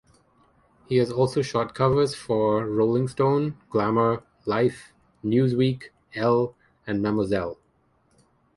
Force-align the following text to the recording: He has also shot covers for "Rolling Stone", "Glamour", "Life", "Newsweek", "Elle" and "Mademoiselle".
He 0.87 0.97
has 0.97 1.11
also 1.11 1.43
shot 1.43 1.75
covers 1.75 2.15
for 2.15 2.65
"Rolling 2.65 3.07
Stone", 3.07 3.55
"Glamour", 3.69 4.23
"Life", 4.47 4.95
"Newsweek", 5.23 5.89
"Elle" 6.15 6.55
and 6.87 7.03
"Mademoiselle". 7.03 7.59